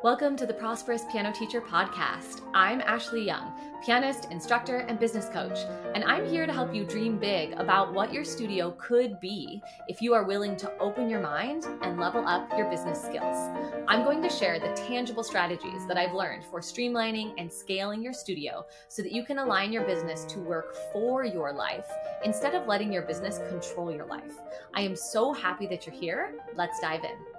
[0.00, 2.42] Welcome to the Prosperous Piano Teacher Podcast.
[2.54, 3.52] I'm Ashley Young,
[3.84, 5.58] pianist, instructor, and business coach,
[5.92, 10.00] and I'm here to help you dream big about what your studio could be if
[10.00, 13.50] you are willing to open your mind and level up your business skills.
[13.88, 18.12] I'm going to share the tangible strategies that I've learned for streamlining and scaling your
[18.12, 21.90] studio so that you can align your business to work for your life
[22.24, 24.38] instead of letting your business control your life.
[24.74, 26.34] I am so happy that you're here.
[26.54, 27.37] Let's dive in.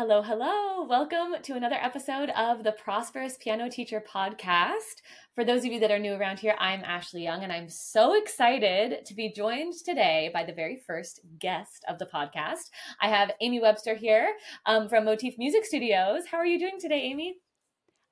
[0.00, 0.84] Hello, hello.
[0.84, 5.02] Welcome to another episode of the Prosperous Piano Teacher podcast.
[5.34, 8.16] For those of you that are new around here, I'm Ashley Young, and I'm so
[8.16, 12.70] excited to be joined today by the very first guest of the podcast.
[13.02, 14.34] I have Amie Webster here
[14.66, 16.26] um, from Motif Music Studios.
[16.30, 17.38] How are you doing today, Amie?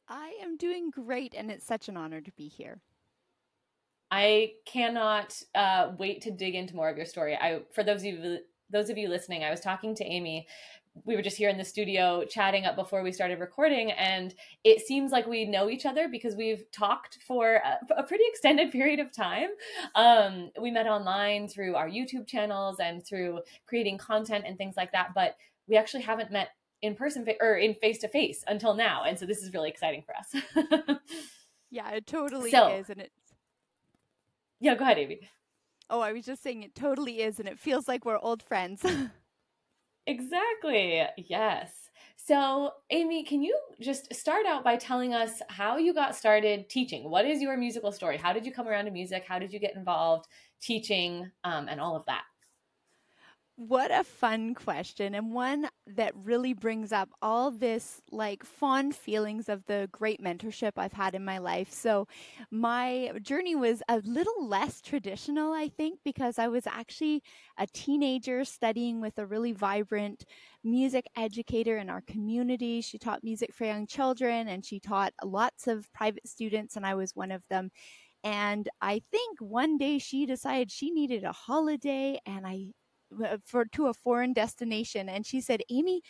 [0.08, 2.80] I am doing great, and it's such an honor to be here.
[4.10, 7.36] I cannot uh, wait to dig into more of your story.
[7.40, 10.48] I, for those of you those of you listening, I was talking to Amie
[11.04, 14.80] we were just here in the studio chatting up before we started recording and it
[14.80, 19.00] seems like we know each other because we've talked for a, a pretty extended period
[19.00, 19.50] of time.
[19.94, 24.92] Um, we met online through our youtube channels and through creating content and things like
[24.92, 25.36] that but
[25.68, 26.50] we actually haven't met
[26.82, 30.02] in person or in face to face until now and so this is really exciting
[30.02, 30.98] for us.
[31.70, 33.34] Yeah it totally so, is and it's
[34.60, 35.28] yeah go ahead amie.
[35.90, 38.84] Oh i was just saying it totally is and it feels like we're old friends
[40.06, 41.02] Exactly.
[41.16, 41.70] Yes.
[42.16, 47.08] So, Amie, can you just start out by telling us how you got started teaching?
[47.08, 48.16] What is your musical story?
[48.16, 49.24] How did you come around to music?
[49.28, 50.26] How did you get involved
[50.60, 52.22] teaching um, and all of that?
[53.58, 59.48] What a fun question, and one that really brings up all this like fond feelings
[59.48, 61.72] of the great mentorship I've had in my life.
[61.72, 62.06] So,
[62.50, 67.22] my journey was a little less traditional, I think, because I was actually
[67.56, 70.26] a teenager studying with a really vibrant
[70.62, 72.82] music educator in our community.
[72.82, 76.94] She taught music for young children and she taught lots of private students, and I
[76.94, 77.70] was one of them.
[78.24, 82.72] And I think one day she decided she needed a holiday, and I
[83.24, 86.02] Uh, for to a foreign destination and she said amie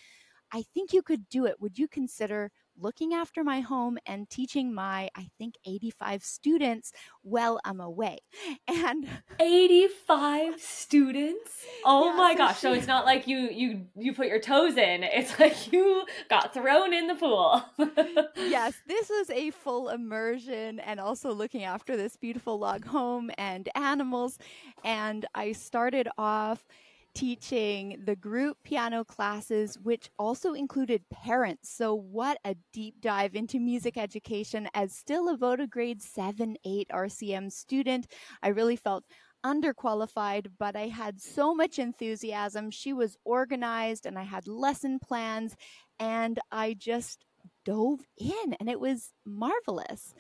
[0.53, 1.61] i think you could do it.
[1.61, 7.59] Would you consider looking after my home and teaching my i think 85 students while
[7.65, 8.19] i'm away?
[8.69, 9.09] And
[9.41, 11.65] 85 students?
[11.85, 12.61] Oh yeah, my so gosh she...
[12.61, 15.03] so it's not like you you you put your toes in.
[15.03, 17.63] It's like you got thrown in the pool.
[18.37, 23.69] Yes this was a full immersion and also looking after this beautiful log home and
[23.75, 24.39] animals.
[24.85, 26.67] And i started off
[27.17, 31.71] teaching the group piano classes, which also included parents.
[31.71, 36.89] So, what a deep dive into music education as still a Voda grade 7 8
[36.93, 38.07] RCM student.
[38.43, 39.05] I really felt
[39.45, 42.71] underqualified, but I had so much enthusiasm.
[42.71, 45.57] She was organized and I had lesson plans,
[45.99, 47.25] and I just
[47.65, 50.15] dove in, and it was marvelous.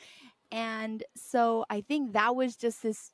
[0.51, 3.12] And so I think that was just this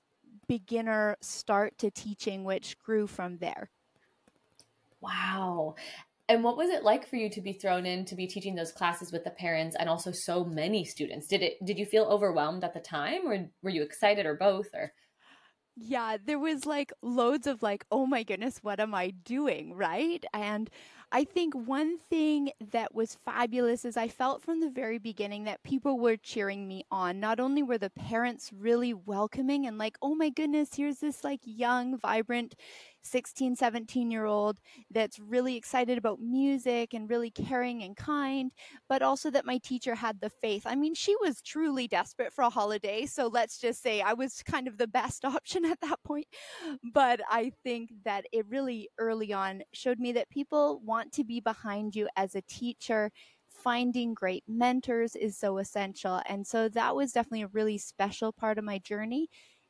[0.59, 3.71] beginner start to teaching, which grew from there.
[5.01, 5.77] Wow.
[6.29, 8.71] And what was it like for you to be thrown in to be teaching those
[8.71, 11.27] classes with the parents and also so many students?
[11.27, 14.69] Did it did you feel overwhelmed at the time or were you excited or both
[14.75, 14.93] or
[15.75, 19.75] yeah, there was like loads of like, oh my goodness, what am I doing?
[19.75, 20.23] Right.
[20.35, 20.69] And
[21.15, 25.63] I think one thing that was fabulous is I felt from the very beginning that
[25.63, 27.21] people were cheering me on.
[27.21, 31.41] Not only were the parents really welcoming and like, oh my goodness, here's this like
[31.45, 32.55] young, vibrant
[33.03, 34.59] 16, 17 year old
[34.91, 38.53] that's really excited about music and really caring and kind,
[38.89, 40.63] but also that my teacher had the faith.
[40.67, 43.07] I mean, she was truly desperate for a holiday.
[43.07, 46.27] So let's just say I was kind of the best option at that point.
[46.93, 51.41] But I think that it really early on showed me that people want to be
[51.41, 53.11] behind you as a teacher
[53.53, 56.21] finding great mentors is so essential.
[56.27, 59.29] And so that was definitely a really special part of my journey.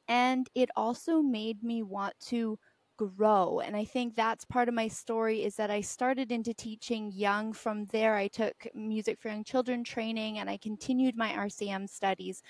[0.09, 2.59] And it also made me want to
[3.09, 3.61] grow.
[3.61, 7.53] And i think that's part of my story is that i started into teaching young.
[7.53, 12.43] From there i took music for young children training and i continued my rcm studies.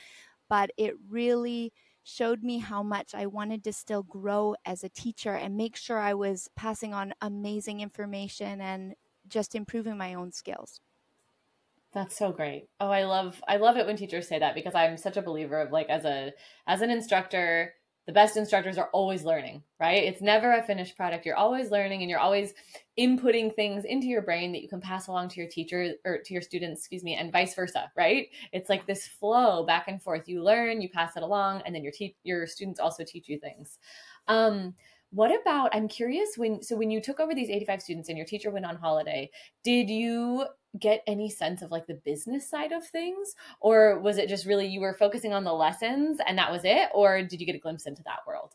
[0.49, 1.73] But it really
[2.05, 5.99] showed me how much i wanted to still grow as a teacher and make sure
[5.99, 8.95] i was passing on amazing information and
[9.29, 10.81] just improving my own skills.
[11.93, 12.69] That's so great.
[12.81, 15.61] Oh, I love I love it when teachers say that because I'm such a believer
[15.61, 16.33] of like as a
[16.67, 17.75] as an instructor,
[18.13, 20.05] the best instructors are always learning, right?
[20.05, 21.25] It's never a finished product.
[21.25, 22.53] You're always learning and you're always
[22.99, 26.35] inputting things into your brain that you can pass along to your teacher or to
[26.35, 28.29] your students, excuse me, and vice versa, right?
[28.53, 30.29] It's like this flow back and forth.
[30.29, 33.39] You learn, you pass it along, and then your te- your students also teach you
[33.39, 33.79] things.
[34.29, 34.75] Um,
[35.15, 38.27] what about i'm curious when so when you took over these 85 students and your
[38.27, 39.31] teacher went on holiday
[39.63, 40.47] did you
[40.79, 44.67] get any sense of like the business side of things or was it just really
[44.67, 47.59] you were focusing on the lessons and that was it or did you get a
[47.59, 48.55] glimpse into that world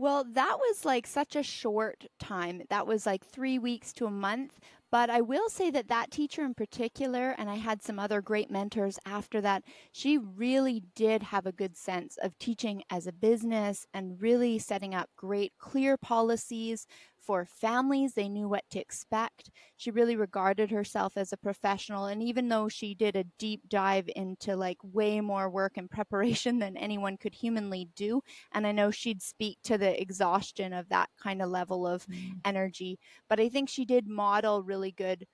[0.00, 2.62] well, that was like such a short time.
[2.70, 4.58] That was like three weeks to a month.
[4.90, 8.50] But I will say that that teacher in particular, and I had some other great
[8.50, 13.86] mentors after that, she really did have a good sense of teaching as a business
[13.92, 16.86] and really setting up great, clear policies
[17.30, 18.14] for families.
[18.14, 19.52] They knew what to expect.
[19.76, 22.06] She really regarded herself as a professional.
[22.06, 26.58] And even though she did a deep dive into like way more work and preparation
[26.58, 31.08] than anyone could humanly do, and I know she'd speak to the exhaustion of that
[31.22, 32.32] kind of level of mm.
[32.44, 32.98] energy,
[33.28, 35.24] but I think she did model really good.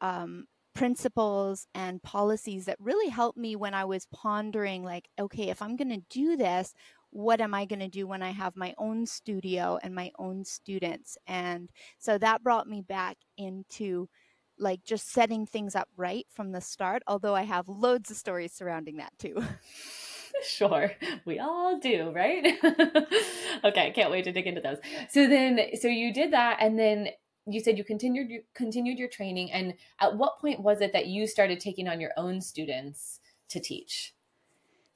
[0.00, 5.60] Um, principles and policies that really helped me when I was pondering, like, okay, if
[5.60, 6.72] I'm going to do this,
[7.18, 10.44] what am I going to do when I have my own studio and my own
[10.44, 11.18] students?
[11.26, 11.68] And
[11.98, 14.08] so that brought me back into
[14.56, 18.52] like just setting things up right from the start, although I have loads of stories
[18.52, 19.42] surrounding that too.
[20.44, 20.92] sure
[21.24, 22.46] we all do right
[23.64, 24.76] okay can't wait to dig into those
[25.10, 27.08] so then so you did that and then
[27.46, 31.06] you said you continued you continued your training and at what point was it that
[31.06, 33.18] you started taking on your own students
[33.48, 34.14] to teach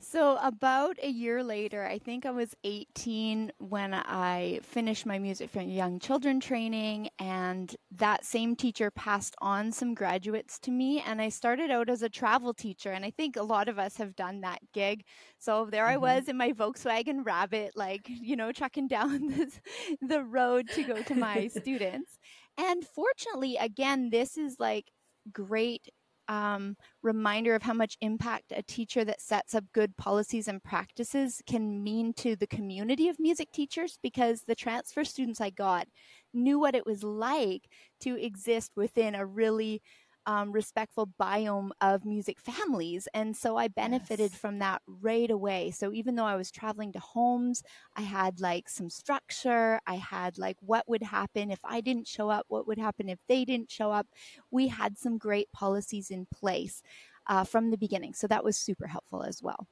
[0.02, 5.49] so, about a year later, I think I was 18 when I finished my music
[5.50, 11.00] for young children training, and that same teacher passed on some graduates to me.
[11.06, 13.96] And I started out as a travel teacher, and I think a lot of us
[13.99, 15.04] have done that gig.
[15.38, 16.04] So, there mm-hmm.
[16.04, 19.60] I was in my Volkswagen Rabbit, like, you know, trucking down this,
[20.00, 22.19] the road to go to my students.
[22.58, 24.90] And fortunately, again, this is like
[25.32, 25.88] great
[26.28, 31.42] um, reminder of how much impact a teacher that sets up good policies and practices
[31.46, 35.86] can mean to the community of music teachers because the transfer students I got
[36.34, 37.69] knew what it was like
[38.00, 39.82] to exist within a really
[40.26, 43.08] um, respectful biome of music families.
[43.14, 44.40] And so I benefited yes.
[44.40, 45.70] from that right away.
[45.70, 47.62] So even though I was traveling to homes,
[47.96, 49.80] I had like some structure.
[49.86, 53.19] I had like what would happen if I didn't show up, what would happen if
[53.28, 54.06] they didn't show up.
[54.50, 56.82] We had some great policies in place
[57.26, 58.14] uh, from the beginning.
[58.14, 59.66] So that was super helpful as well.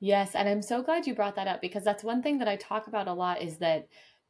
[0.00, 0.34] Yes.
[0.34, 2.86] And I'm so glad you brought that up because that's one thing that I talk
[2.86, 3.88] about a lot is that,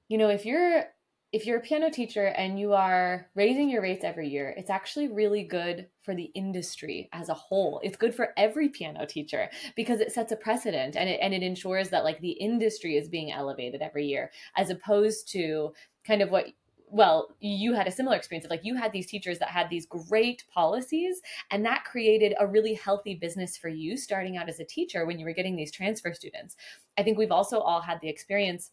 [0.08, 0.86] you know, if you're
[1.32, 5.06] if you're a piano teacher and you are raising your rates every year, it's actually
[5.06, 7.80] really good for the industry as a whole.
[7.84, 11.42] It's good for every piano teacher because it sets a precedent and it and it
[11.42, 15.72] ensures that like the industry is being elevated every year as opposed to
[16.04, 16.46] kind of what
[16.92, 19.86] well, you had a similar experience of like you had these teachers that had these
[19.86, 24.64] great policies, and that created a really healthy business for you starting out as a
[24.64, 26.56] teacher when you were getting these transfer students.
[26.98, 28.72] I think we've also all had the experience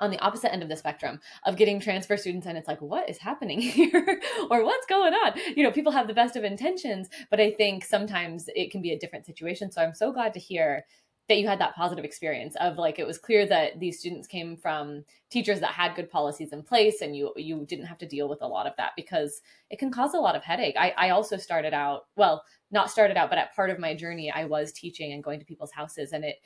[0.00, 3.08] on the opposite end of the spectrum of getting transfer students and it's like what
[3.08, 4.20] is happening here?
[4.50, 5.32] Or what's going on?
[5.56, 8.92] You know people have the best of intentions but i think sometimes it can be
[8.92, 9.70] a different situation.
[9.70, 10.84] So i'm so glad to hear
[11.28, 14.56] that you had that positive experience of like it was clear that these students came
[14.56, 18.28] from teachers that had good policies in place and you you didn't have to deal
[18.28, 20.76] with a lot of that because it can cause a lot of headache.
[20.78, 24.30] I, I also started out well not started out but at part of my journey
[24.30, 26.36] i was teaching and going to people's houses and it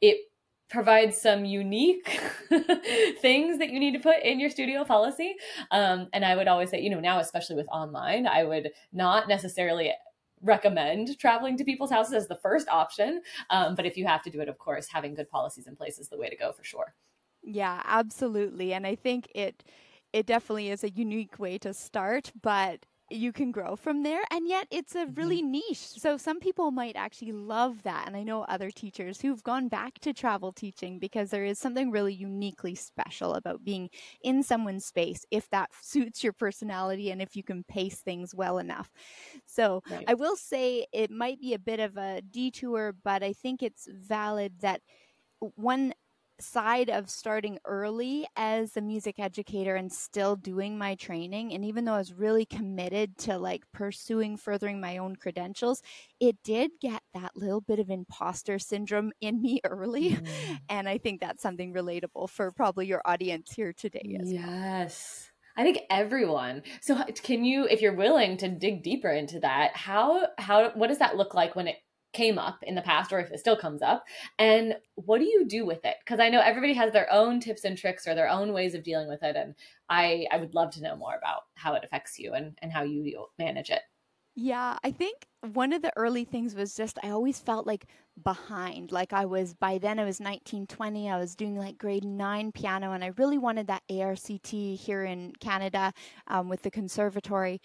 [0.00, 0.18] it
[0.68, 2.08] provides some unique
[3.20, 5.34] things that you need to put in your studio policy.
[5.70, 9.28] Um, and I would always say, you know, now, especially with online, I would not
[9.28, 9.92] necessarily
[10.42, 13.22] recommend traveling to people's houses as the first option.
[13.50, 15.98] Um, but if you have to do it, of course, having good policies in place
[15.98, 16.94] is the way to go for sure.
[17.42, 18.72] Yeah, absolutely.
[18.72, 19.64] And I think it
[20.12, 24.48] it definitely is a unique way to start, but you can grow from there and
[24.48, 25.52] yet it's a really mm-hmm.
[25.52, 29.68] niche so some people might actually love that and i know other teachers who've gone
[29.68, 33.88] back to travel teaching because there is something really uniquely special about being
[34.22, 38.58] in someone's space if that suits your personality and if you can pace things well
[38.58, 38.90] enough
[39.46, 40.04] so right.
[40.08, 43.88] i will say it might be a bit of a detour but i think it's
[43.90, 44.80] valid that
[45.54, 45.92] one
[46.40, 51.84] side of starting early as a music educator and still doing my training and even
[51.84, 55.82] though I was really committed to like pursuing furthering my own credentials
[56.20, 60.28] it did get that little bit of imposter syndrome in me early mm.
[60.68, 65.34] and I think that's something relatable for probably your audience here today as yes well.
[65.58, 66.62] I think everyone.
[66.80, 71.00] So can you if you're willing to dig deeper into that, how how what does
[71.00, 71.78] that look like when it
[72.12, 74.04] came up in the past or if it still comes up
[74.38, 77.64] and what do you do with it because i know everybody has their own tips
[77.64, 79.54] and tricks or their own ways of dealing with it and
[79.88, 82.82] i i would love to know more about how it affects you and and how
[82.82, 83.82] you manage it
[84.40, 87.86] Yeah, I think one of the early things was just I always felt like
[88.22, 88.92] behind.
[88.92, 91.10] Like I was by then I was 19, 20.
[91.10, 95.32] I was doing like grade nine piano, and I really wanted that ARCT here in
[95.40, 95.92] Canada
[96.28, 97.60] um, with the conservatory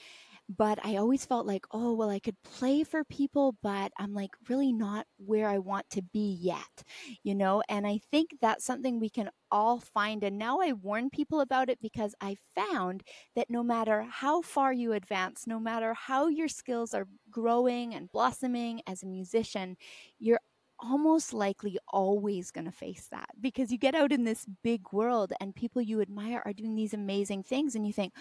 [0.57, 4.31] but I always felt like, oh, well, I could play for people, but I'm like
[4.49, 6.83] really not where I want to be yet,
[7.23, 7.63] you know?
[7.69, 10.23] And I think that's something we can all find.
[10.23, 13.03] And now I warn people about it because I found
[13.35, 18.11] that no matter how far you advance, no matter how your skills are growing and
[18.11, 19.77] blossoming as a musician,
[20.19, 20.39] you're
[20.79, 25.31] almost likely always going to face that because you get out in this big world
[25.39, 28.11] and people you admire are doing these amazing things and you think,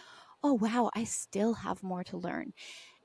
[0.43, 2.53] oh, wow, I still have more to learn.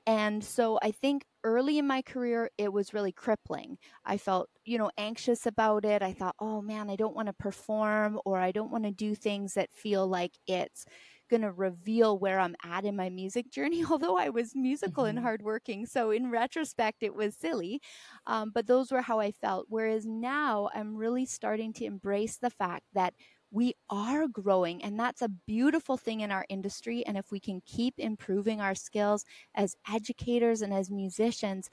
[0.06, 3.76] And so I think early in my career, it was really crippling.
[4.06, 6.00] I felt, you know, anxious about it.
[6.00, 9.14] I thought, oh man, I don't want to perform or I don't want to do
[9.14, 10.86] things that feel like it's
[11.28, 15.18] going to reveal where I'm at in my music journey, although I was musical mm-hmm.
[15.18, 15.84] and hardworking.
[15.84, 17.80] So in retrospect, it was silly.
[18.26, 19.66] Um, but those were how I felt.
[19.68, 23.12] Whereas now I'm really starting to embrace the fact that
[23.50, 27.60] we are growing and that's a beautiful thing in our industry and if we can
[27.66, 29.24] keep improving our skills
[29.54, 31.70] as educators and as musicians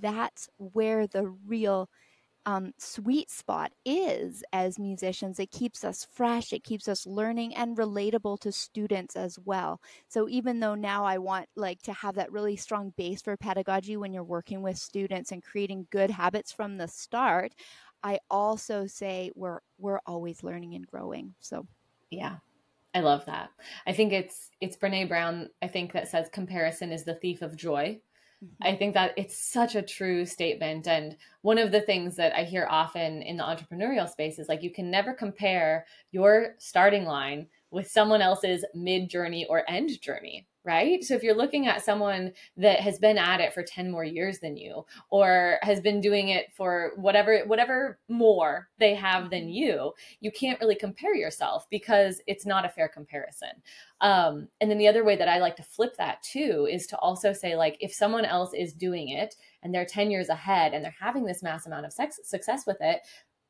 [0.00, 1.88] that's where the real
[2.46, 5.40] um, sweet spot is as musicians.
[5.40, 9.80] It keeps us fresh, it keeps us learning and relatable to students as well.
[10.08, 13.96] So even though now I want like to have that really strong base for pedagogy
[13.96, 17.52] when you're working with students and creating good habits from the start,
[18.02, 21.34] I also say we're we're always learning and growing.
[21.40, 21.66] So
[22.10, 22.36] yeah.
[22.94, 23.50] I love that.
[23.86, 27.56] I think it's it's Brené Brown I think that says comparison is the thief of
[27.56, 28.00] joy.
[28.42, 28.66] Mm-hmm.
[28.66, 32.44] I think that it's such a true statement and one of the things that I
[32.44, 37.46] hear often in the entrepreneurial space is like you can never compare your starting line
[37.70, 41.04] with someone else's mid journey or end journey right?
[41.04, 44.40] So if you're looking at someone that has been at it for 10 more years
[44.40, 49.50] than you or has been doing it for whatever whatever more they have than mm-hmm.
[49.50, 53.50] you, you can't really compare yourself because it's not a fair comparison.
[54.00, 56.98] Um, and then the other way that I like to flip that too is to
[56.98, 60.84] also say like if someone else is doing it and they're 10 years ahead and
[60.84, 63.00] they're having this mass amount of sex, success with it,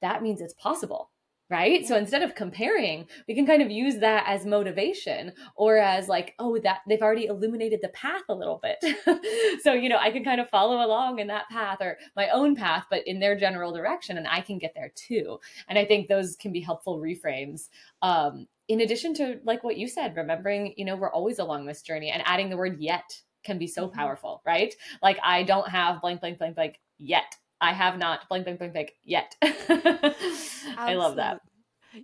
[0.03, 1.11] that means it's possible
[1.49, 1.83] right?
[1.83, 1.89] Yeah.
[1.89, 6.35] so instead of comparing we can kind of use that as motivation or as like
[6.39, 8.85] oh that they've already illuminated the path a little bit.
[9.63, 12.55] So you know i can kind of follow along in that path or my own
[12.55, 15.39] path but in their general direction and i can get there too.
[15.69, 17.69] And i think those can be helpful reframes
[18.03, 21.83] um, in addition to like what you said remembering you know we're always along this
[21.83, 23.99] journey and adding the word yet can be so mm-hmm.
[23.99, 24.75] powerful right?
[25.03, 28.73] Like i don't have blank blank blank blank yet I have not blank blank blank
[28.73, 29.35] blank yet.
[29.43, 31.41] I love that.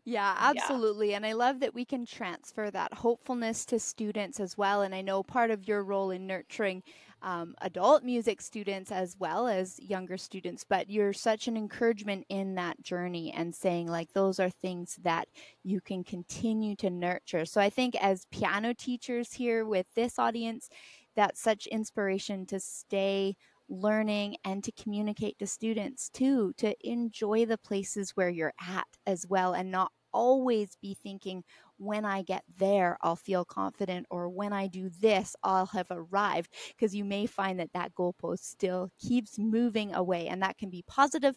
[0.04, 1.10] Yeah, absolutely.
[1.10, 1.16] Yeah.
[1.16, 4.82] And I love that we can transfer that hopefulness to students as well.
[4.82, 6.82] And I know part of your role in nurturing
[7.22, 12.56] um, adult music students as well as younger students, but you're such an encouragement in
[12.56, 15.28] that journey and saying, like, those are things that
[15.62, 17.44] you can continue to nurture.
[17.44, 20.68] So I think as piano teachers here with this audience,
[21.14, 23.36] that's such inspiration to stay
[23.72, 29.26] learning and to communicate to students too, to enjoy the places where you're at as
[29.26, 31.42] well and not always be thinking,
[31.78, 36.52] when I get there, I'll feel confident, or when I do this, I'll have arrived.
[36.76, 40.84] Because you may find that that goalpost still keeps moving away, and that can be
[40.86, 41.36] positive,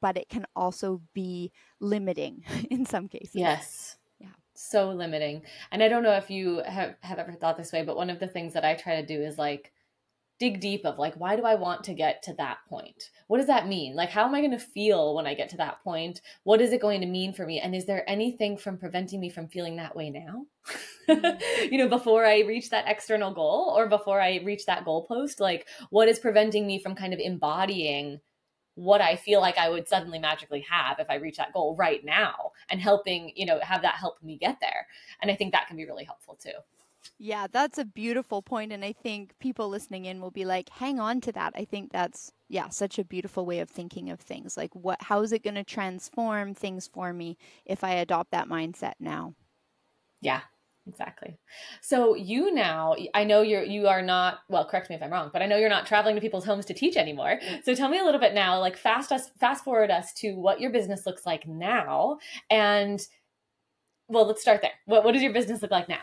[0.00, 3.34] but it can also be limiting in some cases.
[3.34, 3.96] Yes.
[4.18, 4.34] Yeah.
[4.54, 5.42] So limiting.
[5.70, 8.18] And I don't know if you have, have ever thought this way, but one of
[8.18, 9.72] the things that I try to do is like,
[10.38, 13.10] dig deep of like why do i want to get to that point?
[13.26, 13.94] What does that mean?
[13.94, 16.20] Like how am i going to feel when i get to that point?
[16.44, 17.60] What is it going to mean for me?
[17.60, 20.46] And is there anything from preventing me from feeling that way now?
[21.70, 25.40] You know before i reach that external goal or before i reach that goal post
[25.40, 28.20] like what is preventing me from kind of embodying
[28.74, 32.04] what i feel like i would suddenly magically have if i reach that goal right
[32.04, 34.86] now and helping you know have that help me get there?
[35.20, 36.58] And i think that can be really helpful too
[37.18, 41.00] yeah, that's a beautiful point, and I think people listening in will be like, "Hang
[41.00, 44.56] on to that." I think that's yeah, such a beautiful way of thinking of things.
[44.56, 45.02] Like, what?
[45.02, 49.34] How is it going to transform things for me if I adopt that mindset now?
[50.20, 50.40] Yeah,
[50.86, 51.38] exactly.
[51.80, 54.64] So you now, I know you're you are not well.
[54.64, 56.74] Correct me if I'm wrong, but I know you're not traveling to people's homes to
[56.74, 57.38] teach anymore.
[57.42, 57.64] Mm.
[57.64, 60.60] So tell me a little bit now, like fast us fast forward us to what
[60.60, 62.18] your business looks like now,
[62.50, 63.00] and
[64.08, 64.72] well, let's start there.
[64.86, 66.00] What what does your business look like now?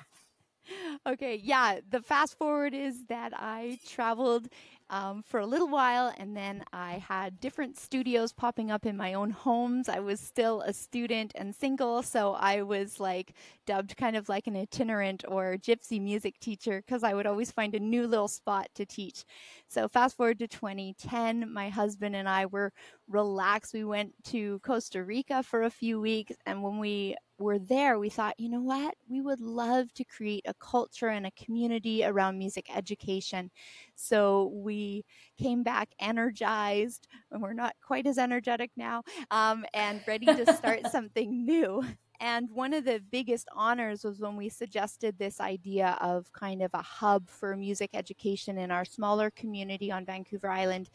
[1.07, 1.79] Okay, yeah.
[1.89, 4.47] The fast forward is that I traveled
[4.89, 9.13] um, for a little while, and then I had different studios popping up in my
[9.13, 9.89] own homes.
[9.89, 13.33] I was still a student and single, so I was like
[13.65, 17.73] dubbed kind of like an itinerant or gypsy music teacher because I would always find
[17.73, 19.23] a new little spot to teach.
[19.67, 22.71] So, fast forward to 2010, my husband and I were
[23.07, 23.73] relaxed.
[23.73, 28.09] We went to Costa Rica for a few weeks, and when we were there, we
[28.09, 28.95] thought, you know what?
[29.09, 33.51] We would love to create a culture and a community around music education.
[33.95, 35.05] So we
[35.37, 40.87] came back energized, and we're not quite as energetic now, um, and ready to start
[40.91, 41.83] something new.
[42.19, 46.71] And one of the biggest honors was when we suggested this idea of kind of
[46.73, 50.89] a hub for music education in our smaller community on Vancouver Island.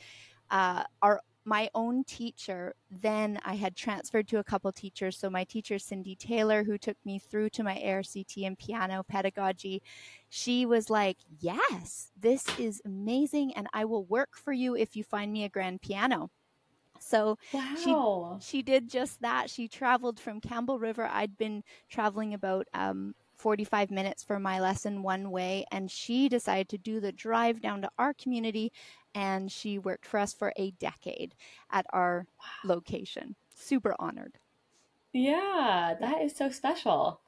[0.50, 5.16] Uh, our my own teacher, then I had transferred to a couple teachers.
[5.16, 9.82] So my teacher, Cindy Taylor, who took me through to my ARCT and piano pedagogy,
[10.28, 13.52] she was like, Yes, this is amazing.
[13.54, 16.30] And I will work for you if you find me a grand piano.
[17.00, 18.38] So wow.
[18.40, 19.48] she she did just that.
[19.48, 21.08] She traveled from Campbell River.
[21.10, 26.68] I'd been traveling about um, 45 minutes for my lesson one way and she decided
[26.68, 28.70] to do the drive down to our community
[29.14, 31.34] and she worked for us for a decade
[31.70, 32.74] at our wow.
[32.74, 33.36] location.
[33.54, 34.38] Super honored.
[35.12, 37.20] Yeah, that is so special.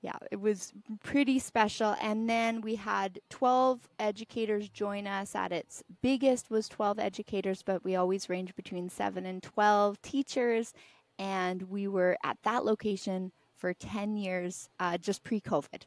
[0.00, 1.96] Yeah, it was pretty special.
[2.00, 7.84] And then we had 12 educators join us at its biggest was 12 educators, but
[7.84, 10.72] we always range between 7 and 12 teachers
[11.18, 15.82] and we were at that location for 10 years uh, just pre-COVID.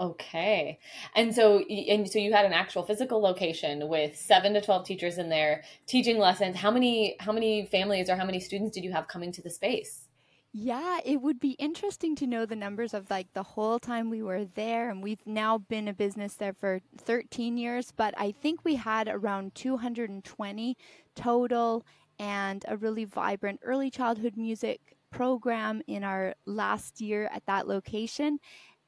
[0.00, 0.78] Okay.
[1.14, 5.18] And so and so you had an actual physical location with 7 to 12 teachers
[5.18, 6.56] in there teaching lessons.
[6.56, 9.50] How many how many families or how many students did you have coming to the
[9.50, 10.08] space?
[10.54, 14.22] Yeah, it would be interesting to know the numbers of like the whole time we
[14.22, 18.60] were there and we've now been a business there for 13 years, but I think
[18.62, 20.76] we had around 220
[21.14, 21.86] total
[22.18, 28.38] and a really vibrant early childhood music program in our last year at that location.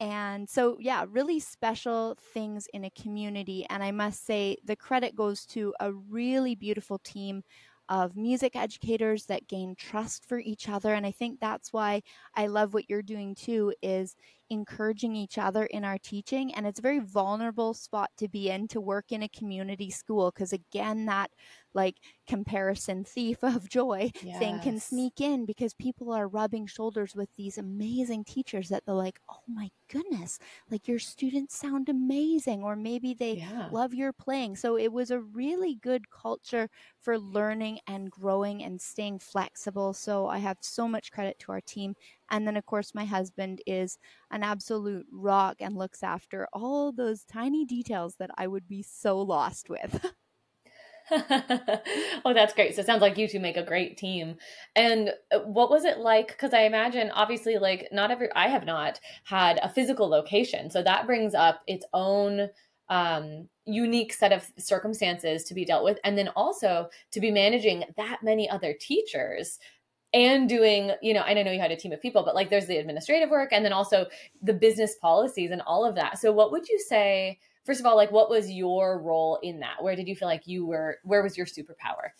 [0.00, 3.64] And so, yeah, really special things in a community.
[3.70, 7.42] And I must say, the credit goes to a really beautiful team
[7.88, 12.00] of music educators that gain trust for each other and i think that's why
[12.34, 14.16] i love what you're doing too is
[14.50, 18.68] encouraging each other in our teaching and it's a very vulnerable spot to be in
[18.68, 21.30] to work in a community school because again that
[21.74, 24.38] like comparison thief of joy yes.
[24.38, 28.94] thing can sneak in because people are rubbing shoulders with these amazing teachers that they're
[28.94, 30.38] like, oh my goodness,
[30.70, 33.68] like your students sound amazing, or maybe they yeah.
[33.70, 34.56] love your playing.
[34.56, 36.68] So it was a really good culture
[37.00, 39.92] for learning and growing and staying flexible.
[39.92, 41.94] So I have so much credit to our team.
[42.34, 43.96] And then, of course, my husband is
[44.32, 49.20] an absolute rock and looks after all those tiny details that I would be so
[49.20, 50.04] lost with.
[51.12, 52.74] oh, that's great.
[52.74, 54.34] So it sounds like you two make a great team.
[54.74, 56.26] And uh, what was it like?
[56.26, 60.70] Because I imagine, obviously, like not every, I have not had a physical location.
[60.70, 62.48] So that brings up its own
[62.88, 66.00] um, unique set of circumstances to be dealt with.
[66.02, 69.60] And then also to be managing that many other teachers
[70.14, 72.48] and doing, you know, and I know you had a team of people, but like
[72.48, 74.06] there's the administrative work and then also
[74.40, 76.18] the business policies and all of that.
[76.18, 77.38] So what would you say?
[77.64, 79.82] first of all, like what was your role in that?
[79.82, 82.10] Where did you feel like you were, where was your superpower?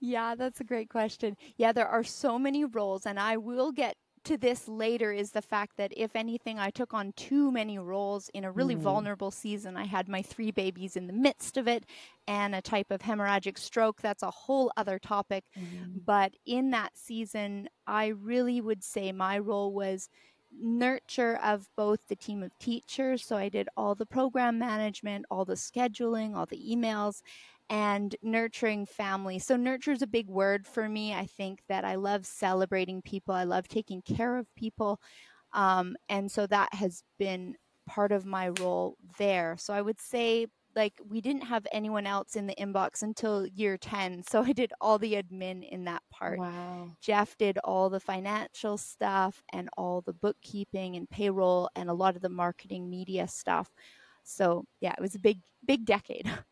[0.00, 1.36] Yeah, that's a great question.
[1.56, 5.42] Yeah, there are so many roles, and I will get to this later is the
[5.42, 8.80] fact that if anything, I took on too many roles in a really mm.
[8.80, 9.76] vulnerable season.
[9.76, 11.84] I had my three babies in the midst of it
[12.28, 14.00] and a type of hemorrhagic stroke.
[14.02, 15.44] That's a whole other topic.
[15.58, 16.04] Mm.
[16.04, 20.08] But in that season, I really would say my role was
[20.52, 23.24] nurture of both the team of teachers.
[23.24, 27.22] So I did all the program management, all the scheduling, all the emails,
[27.70, 29.38] and nurturing family.
[29.38, 31.14] So nurture is a big word for me.
[31.14, 35.00] I think that I love celebrating people, I love taking care of people.
[35.52, 37.54] Um, and so that has been
[37.88, 39.56] part of my role there.
[39.58, 43.76] So I would say like we didn't have anyone else in the inbox until year
[43.76, 48.00] 10 so i did all the admin in that part wow jeff did all the
[48.00, 53.26] financial stuff and all the bookkeeping and payroll and a lot of the marketing media
[53.26, 53.70] stuff
[54.22, 56.30] so yeah it was a big big decade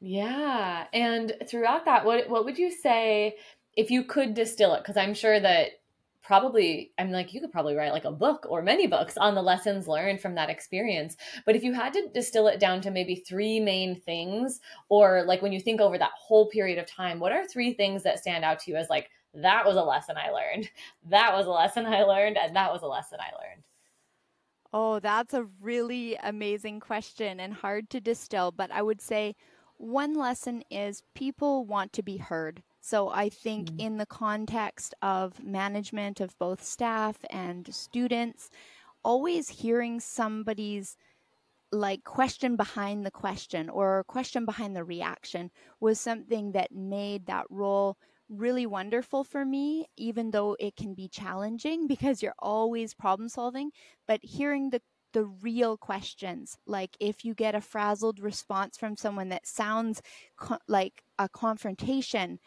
[0.00, 3.36] yeah and throughout that what what would you say
[3.76, 4.78] if you could distill it?
[4.78, 5.70] Because i'm sure that
[6.22, 9.42] probably i'm like you could probably write like a book or many books on the
[9.42, 13.14] lessons learned from that experience but if you had to distill it down to maybe
[13.14, 17.32] three main things or like when you think over that whole period of time what
[17.32, 20.30] are three things that stand out to you as like that was a lesson i
[20.30, 20.68] learned.
[21.08, 23.62] That was a lesson i learned and that was a lesson i learned
[24.74, 29.34] oh that's a really amazing question and hard to distill but i would say
[29.78, 32.62] one lesson is people want to be heard.
[32.80, 33.80] So I think mm.
[33.80, 38.50] in the context of management of both staff and students,
[39.02, 40.96] always hearing somebody's
[41.70, 47.44] like question behind the question or question behind the reaction was something that made that
[47.50, 47.98] role
[48.30, 53.70] really wonderful for me even though it can be challenging because you're always problem solving
[54.06, 54.80] but hearing the
[55.12, 56.58] the real questions.
[56.66, 60.02] Like if you get a frazzled response from someone that sounds
[60.36, 62.38] co- like a confrontation,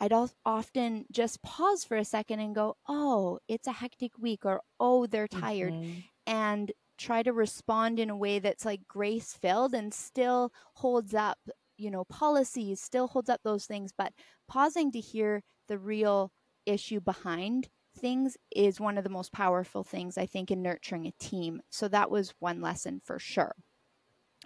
[0.00, 0.12] I'd
[0.46, 5.06] often just pause for a second and go, "Oh, it's a hectic week," or "Oh,
[5.06, 6.00] they're tired," mm-hmm.
[6.26, 11.38] and try to respond in a way that's like grace filled and still holds up,
[11.78, 14.12] you know, policies, still holds up those things, but
[14.48, 16.30] pausing to hear the real
[16.66, 21.12] issue behind things is one of the most powerful things I think in nurturing a
[21.12, 21.60] team.
[21.70, 23.54] So that was one lesson for sure.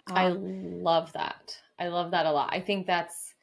[0.07, 1.57] Um, I love that.
[1.79, 2.49] I love that a lot.
[2.51, 3.35] I think that's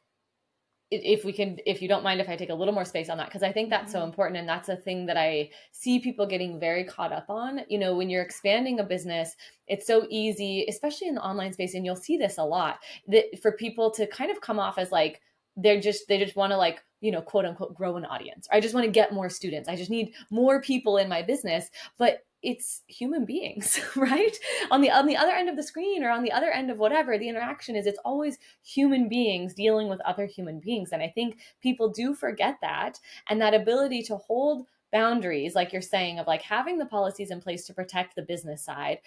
[0.92, 3.16] if we can if you don't mind if i take a little more space on
[3.16, 4.08] that because i think that's so mm-hmm.
[4.08, 7.78] important and that's a thing that i see people getting very caught up on you
[7.78, 9.34] know when you're expanding a business
[9.68, 13.24] it's so easy especially in the online space and you'll see this a lot that
[13.40, 15.22] for people to kind of come off as like
[15.56, 18.48] they're just they just want to like you know quote unquote grow an audience.
[18.50, 19.68] I just want to get more students.
[19.68, 21.68] I just need more people in my business.
[21.98, 24.36] But it's human beings right?
[24.70, 26.78] On the on the other end of the screen or on the other end of
[26.78, 30.90] whatever the interaction is it's always human beings dealing with other human beings.
[30.92, 32.98] And i think people do forget that.
[33.28, 37.40] And that ability to hold boundaries like you're saying of like having the policies in
[37.40, 38.98] place to protect the business side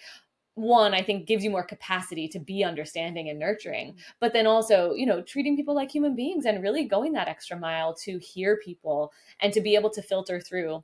[0.56, 4.00] one i think gives you more capacity to be understanding and nurturing mm-hmm.
[4.20, 7.56] but then also you know treating people like human beings and really going that extra
[7.56, 10.82] mile to hear people and to be able to filter through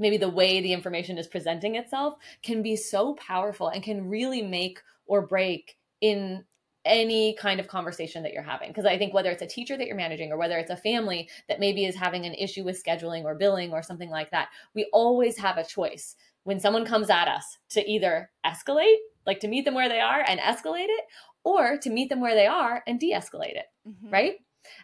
[0.00, 4.42] maybe the way the information is presenting itself can be so powerful and can really
[4.42, 6.44] make or break in
[6.86, 8.68] any kind of conversation that you're having.
[8.68, 11.28] Because I think whether it's a teacher that you're managing or whether it's a family
[11.48, 14.88] that maybe is having an issue with scheduling or billing or something like that, we
[14.92, 18.96] always have a choice when someone comes at us to either escalate,
[19.26, 21.04] like to meet them where they are and escalate it,
[21.42, 24.10] or to meet them where they are and de-escalate it, mm-hmm.
[24.10, 24.34] right?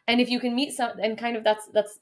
[0.07, 1.99] And if you can meet some and kind of that's that's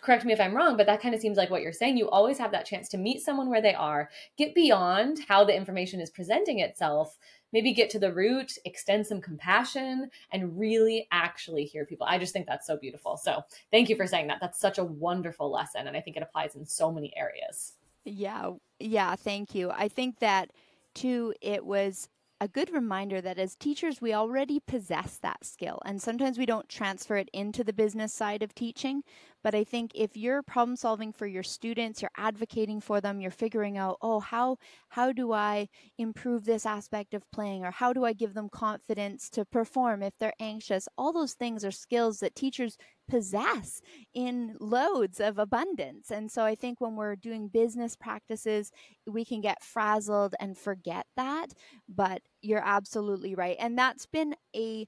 [0.00, 1.96] correct me if I'm wrong, but that kind of seems like what you're saying.
[1.96, 5.56] You always have that chance to meet someone where they are, get beyond how the
[5.56, 7.18] information is presenting itself,
[7.52, 12.06] maybe get to the root, extend some compassion, and really actually hear people.
[12.08, 13.16] I just think that's so beautiful.
[13.16, 14.38] So thank you for saying that.
[14.40, 15.86] That's such a wonderful lesson.
[15.86, 17.74] And I think it applies in so many areas.
[18.04, 18.52] Yeah.
[18.78, 19.16] Yeah.
[19.16, 19.70] Thank you.
[19.70, 20.50] I think that
[20.94, 22.08] too, it was
[22.40, 25.80] a good reminder that as teachers, we already possess that skill.
[25.84, 29.02] And sometimes we don't transfer it into the business side of teaching.
[29.48, 33.30] But I think if you're problem solving for your students, you're advocating for them, you're
[33.30, 34.58] figuring out, oh, how
[34.90, 39.30] how do I improve this aspect of playing or how do I give them confidence
[39.30, 40.86] to perform if they're anxious?
[40.98, 42.76] All those things are skills that teachers
[43.08, 43.80] possess
[44.12, 46.10] in loads of abundance.
[46.10, 48.70] And so I think when we're doing business practices,
[49.06, 51.54] we can get frazzled and forget that.
[51.88, 53.56] But you're absolutely right.
[53.58, 54.86] And that's been a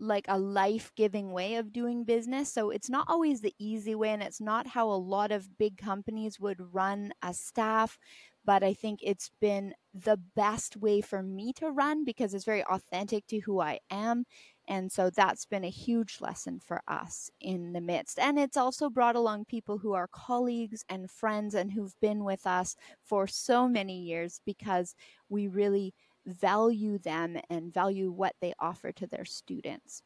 [0.00, 2.52] like a life giving way of doing business.
[2.52, 5.76] So it's not always the easy way, and it's not how a lot of big
[5.76, 7.98] companies would run a staff.
[8.44, 12.64] But I think it's been the best way for me to run because it's very
[12.64, 14.24] authentic to who I am.
[14.66, 18.18] And so that's been a huge lesson for us in the midst.
[18.18, 22.46] And it's also brought along people who are colleagues and friends and who've been with
[22.46, 24.94] us for so many years because
[25.28, 25.94] we really
[26.28, 30.02] value them and value what they offer to their students.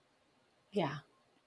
[0.71, 0.97] Yeah,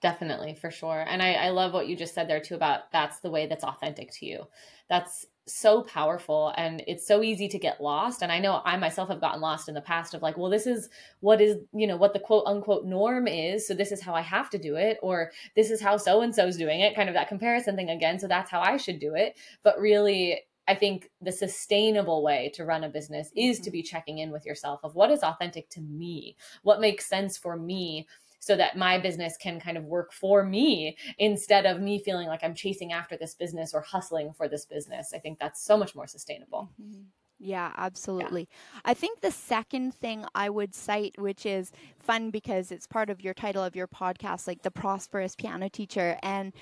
[0.02, 1.06] definitely, for sure.
[1.08, 3.64] And I, I love what you just said there too about that's the way that's
[3.64, 4.48] authentic to you.
[4.90, 9.10] That's so powerful and it's so easy to get lost and i know i myself
[9.10, 11.96] have gotten lost in the past of like well this is what is you know
[11.96, 14.98] what the quote unquote norm is so this is how i have to do it
[15.04, 18.18] or this is how so and so's doing it kind of that comparison thing again
[18.18, 22.66] so that's how i should do it but really I think the sustainable way to
[22.66, 23.72] run a business is to mm-hmm.
[23.72, 27.56] be checking in with yourself of what is authentic to me, what makes sense for
[27.56, 28.08] me
[28.40, 32.44] so that my business can kind of work for me instead of me feeling like
[32.44, 35.14] I'm chasing after this business or hustling for this business.
[35.16, 36.70] I think that's so much more sustainable.
[36.80, 37.02] Mm-hmm.
[37.40, 38.42] Yeah, absolutely.
[38.42, 38.82] Yeah.
[38.86, 43.22] I think the second thing I would cite, which is fun because it's part of
[43.22, 46.18] your title of your podcast, like the prosperous piano teacher.
[46.24, 46.54] And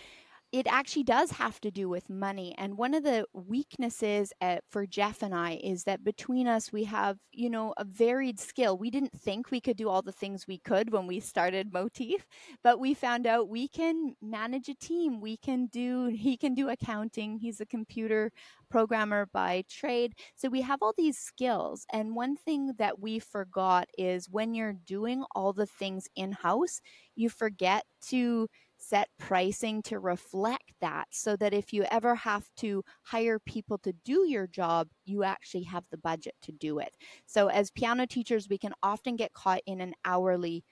[0.53, 2.53] it actually does have to do with money.
[2.59, 6.71] And one of the weaknesses at, uh, for Jeff and I is that between us,
[6.71, 8.77] we have, you know, a varied skill.
[8.77, 12.27] We didn't think we could do all the things we could when we started Motif,
[12.63, 15.21] but we found out we can manage a team.
[15.21, 17.39] We can do, he can do accounting.
[17.39, 18.31] He's a computer
[18.69, 20.13] programmer by trade.
[20.35, 21.87] So we have all these skills.
[21.91, 26.79] And one thing that we forgot is when you're doing all the things in house,
[27.15, 28.47] you forget to
[28.83, 33.93] set pricing to reflect that so that if you ever have to hire people to
[34.03, 36.95] do your job, you actually have the budget to do it.
[37.25, 40.63] So, as piano teachers, we can often get caught in an hourly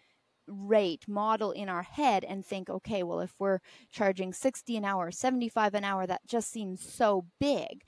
[0.47, 3.59] rate model in our head and think, okay, well, if we're
[3.91, 7.83] charging 60 an hour, 75 an hour, that just seems so big.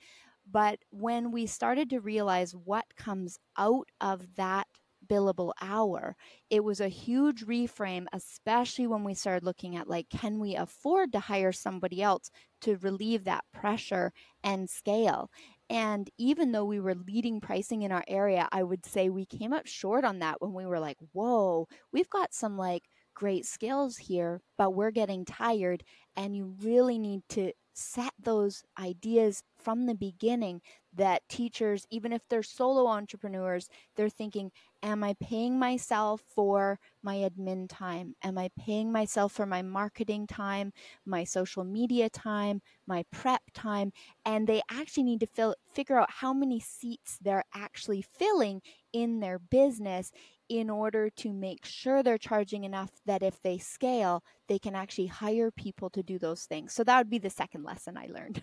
[0.50, 4.66] But when we started to realize what comes out of that
[5.04, 6.16] billable hour.
[6.50, 11.12] It was a huge reframe, especially when we started looking at like, can we afford
[11.12, 12.30] to hire somebody else
[12.62, 14.12] to relieve that pressure
[14.42, 15.30] and scale?
[15.70, 19.52] And even though we were leading pricing in our area, I would say we came
[19.52, 22.82] up short on that when we were like, whoa, we've got some like
[23.14, 25.84] great skills here, but we're getting tired.
[26.16, 30.60] And you really need to set those ideas from the beginning
[30.94, 34.50] that teachers, even if they're solo entrepreneurs, they're thinking,
[34.84, 38.14] Am I paying myself for my admin time?
[38.22, 40.72] Am I paying myself for my marketing time,
[41.06, 43.92] my social media time, my prep time?
[44.26, 48.60] And they actually need to fill, figure out how many seats they're actually filling
[48.92, 50.12] in their business
[50.50, 55.06] in order to make sure they're charging enough that if they scale, they can actually
[55.06, 56.74] hire people to do those things.
[56.74, 58.42] So that would be the second lesson I learned.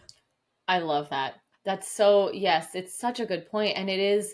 [0.67, 1.35] I love that.
[1.63, 3.77] That's so, yes, it's such a good point.
[3.77, 4.33] And it is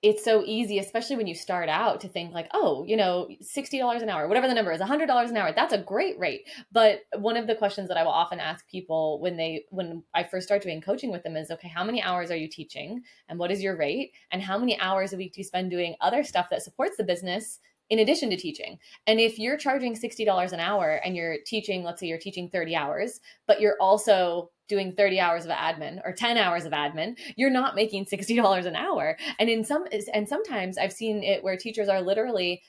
[0.00, 4.02] it's so easy, especially when you start out, to think like, oh, you know, $60
[4.02, 6.48] an hour, whatever the number is, $100 an hour, that's a great rate.
[6.70, 10.22] But one of the questions that I will often ask people when they, when I
[10.22, 13.02] first start doing coaching with them is, okay, how many hours are you teaching?
[13.28, 14.12] And what is your rate?
[14.30, 17.04] And how many hours a week do you spend doing other stuff that supports the
[17.04, 17.58] business
[17.90, 18.78] in addition to teaching.
[19.06, 22.76] And if you're charging $60 an hour and you're teaching, let's say you're teaching 30
[22.76, 27.50] hours, but you're also doing 30 hours of admin or 10 hours of admin, you're
[27.50, 29.16] not making $60 an hour.
[29.38, 32.62] And in some and sometimes I've seen it where teachers are literally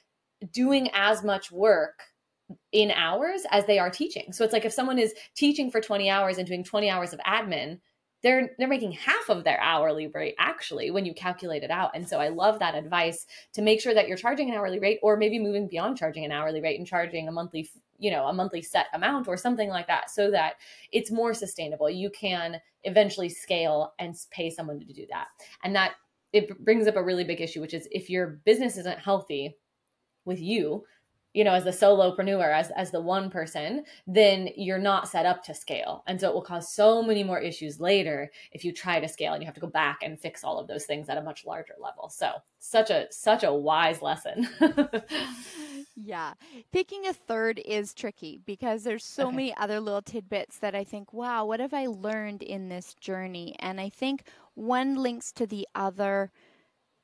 [0.53, 2.03] doing as much work
[2.71, 4.31] in hours as they are teaching.
[4.31, 7.19] So it's like if someone is teaching for 20 hours and doing 20 hours of
[7.19, 7.79] admin,
[8.21, 12.07] they're they're making half of their hourly rate actually when you calculate it out and
[12.07, 15.15] so i love that advice to make sure that you're charging an hourly rate or
[15.15, 18.61] maybe moving beyond charging an hourly rate and charging a monthly you know a monthly
[18.61, 20.53] set amount or something like that so that
[20.91, 21.89] it's more sustainable.
[21.89, 25.27] You can eventually scale and pay someone to do that.
[25.63, 25.93] And that
[26.33, 29.55] it brings up a really big issue which is if your business isn't healthy
[30.25, 30.83] with you
[31.33, 35.43] you know as the solopreneur as as the one person then you're not set up
[35.43, 36.03] to scale.
[36.07, 39.33] And so it will cause so many more issues later if you try to scale
[39.33, 41.45] and you have to go back and fix all of those things at a much
[41.45, 42.09] larger level.
[42.09, 44.47] So such a such a wise lesson.
[46.01, 46.35] Yeah.
[46.71, 49.35] Picking a third is tricky because there's so okay.
[49.35, 53.53] many other little tidbits that i think wow what have i learned in this journey?
[53.59, 54.23] And i think
[54.55, 56.31] one links to the other.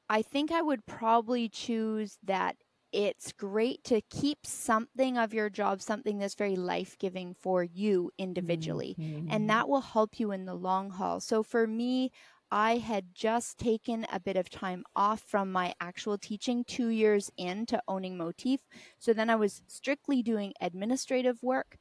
[0.10, 2.56] I think I would probably choose that
[2.96, 8.10] it's great to keep something of your job, something that's very life giving for you
[8.18, 8.96] individually.
[8.98, 9.28] Mm-hmm.
[9.30, 11.20] And that will help you in the long haul.
[11.20, 12.12] So for me,
[12.50, 17.30] I had just taken a bit of time off from my actual teaching two years
[17.36, 18.62] into owning Motif.
[18.98, 21.76] So then I was strictly doing administrative work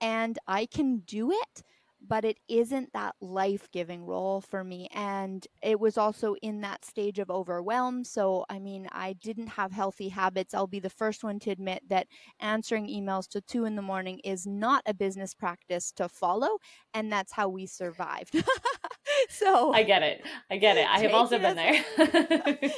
[0.00, 1.64] and I can do it
[2.06, 4.88] but it isn't that life giving role for me.
[4.94, 8.04] And it was also in that stage of overwhelm.
[8.04, 10.54] So, I mean, I didn't have healthy habits.
[10.54, 12.06] I'll be the first one to admit that
[12.40, 16.58] answering emails to two in the morning is not a business practice to follow.
[16.94, 18.44] And that's how we survived.
[19.28, 20.22] so I get it.
[20.50, 20.86] I get it.
[20.88, 21.84] I have also been there.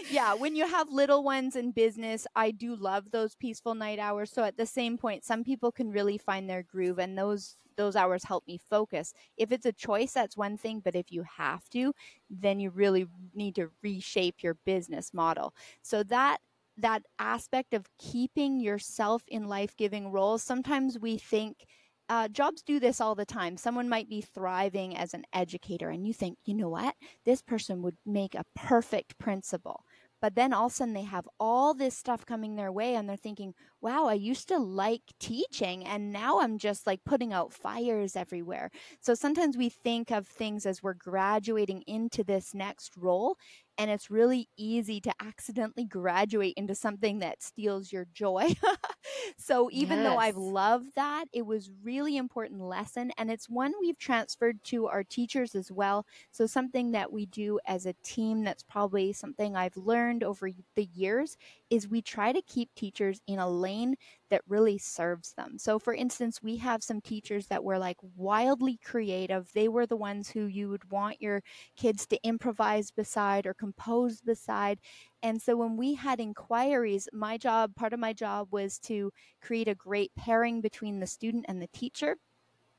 [0.10, 0.34] yeah.
[0.34, 4.32] When you have little ones in business, I do love those peaceful night hours.
[4.32, 7.96] So at the same point, some people can really find their groove and those those
[7.96, 9.12] hours help me focus.
[9.36, 11.92] If it's a choice, that's one thing, but if you have to,
[12.30, 15.54] then you really need to reshape your business model.
[15.82, 16.38] So that
[16.78, 21.66] that aspect of keeping yourself in life-giving roles, sometimes we think
[22.08, 23.56] uh, jobs do this all the time.
[23.56, 26.94] Someone might be thriving as an educator, and you think, you know what?
[27.24, 29.84] This person would make a perfect principal.
[30.20, 33.08] But then all of a sudden they have all this stuff coming their way and
[33.08, 37.52] they're thinking, wow, I used to like teaching and now I'm just like putting out
[37.52, 38.70] fires everywhere.
[39.00, 43.36] So sometimes we think of things as we're graduating into this next role
[43.78, 48.54] and it's really easy to accidentally graduate into something that steals your joy.
[49.38, 50.06] so even yes.
[50.06, 54.86] though I've loved that, it was really important lesson and it's one we've transferred to
[54.86, 56.06] our teachers as well.
[56.30, 60.88] So something that we do as a team that's probably something I've learned over the
[60.94, 61.36] years
[61.70, 63.71] is we try to keep teachers in a lane
[64.30, 65.58] that really serves them.
[65.58, 69.50] So, for instance, we have some teachers that were like wildly creative.
[69.52, 71.42] They were the ones who you would want your
[71.76, 74.80] kids to improvise beside or compose beside.
[75.22, 79.68] And so, when we had inquiries, my job, part of my job was to create
[79.68, 82.16] a great pairing between the student and the teacher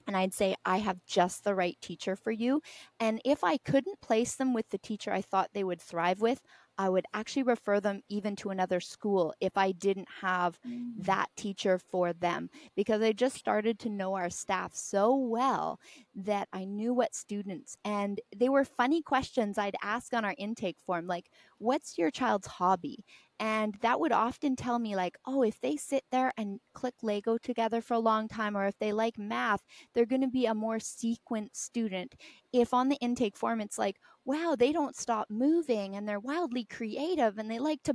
[0.06, 2.62] and I'd say, I have just the right teacher for you.
[3.00, 6.42] And if I couldn't place them with the teacher I thought they would thrive with,
[6.78, 10.92] I would actually refer them even to another school if I didn't have mm.
[11.00, 15.80] that teacher for them because I just started to know our staff so well
[16.16, 20.78] that I knew what students and they were funny questions I'd ask on our intake
[20.86, 23.04] form like what's your child's hobby
[23.40, 27.38] and that would often tell me like oh if they sit there and click lego
[27.38, 29.62] together for a long time or if they like math
[29.94, 32.16] they're going to be a more sequent student
[32.52, 36.64] if on the intake form it's like wow they don't stop moving and they're wildly
[36.66, 37.94] creative and they like to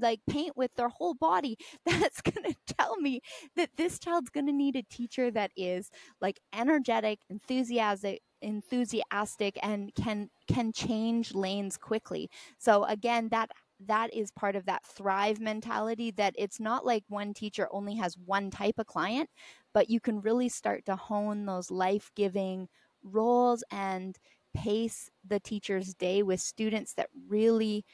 [0.00, 1.56] like paint with their whole body.
[1.86, 3.20] That's going to tell me
[3.56, 9.92] that this child's going to need a teacher that is like energetic enthusiastic enthusiastic and
[9.94, 12.28] can can change lanes quickly.
[12.58, 13.50] So again that
[13.86, 18.16] that is part of that thrive mentality that it's not like one teacher only has
[18.24, 19.28] one type of client
[19.74, 22.68] but you can really start to hone those life-giving
[23.02, 24.18] roles and
[24.56, 27.84] pace the teacher's day with students that really